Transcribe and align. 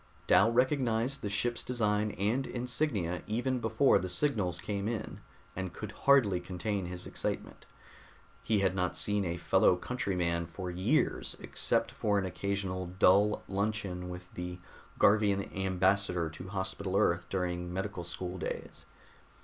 Dal 0.25 0.51
recognized 0.51 1.21
the 1.21 1.29
ship's 1.29 1.61
design 1.61 2.09
and 2.17 2.47
insignia 2.47 3.21
even 3.27 3.59
before 3.59 3.99
the 3.99 4.09
signals 4.09 4.59
came 4.59 4.87
in, 4.87 5.21
and 5.55 5.73
could 5.73 5.91
hardly 5.91 6.39
contain 6.39 6.87
his 6.87 7.05
excitement. 7.05 7.67
He 8.41 8.61
had 8.61 8.73
not 8.73 8.97
seen 8.97 9.23
a 9.23 9.37
fellow 9.37 9.75
countryman 9.75 10.47
for 10.47 10.71
years 10.71 11.37
except 11.39 11.91
for 11.91 12.17
an 12.17 12.25
occasional 12.25 12.87
dull 12.97 13.43
luncheon 13.47 14.09
with 14.09 14.33
the 14.33 14.57
Garvian 14.97 15.53
ambassador 15.55 16.31
to 16.31 16.47
Hospital 16.47 16.97
Earth 16.97 17.27
during 17.29 17.71
medical 17.71 18.03
school 18.03 18.39
days. 18.39 18.87